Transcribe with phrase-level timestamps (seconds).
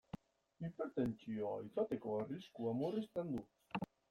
[0.67, 3.47] Hipertentsioa izateko arriskua murrizten du.